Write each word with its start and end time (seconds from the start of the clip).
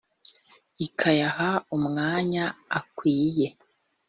ikayaha 0.85 1.49
umwanya 1.75 2.43
akwiye 2.79 3.47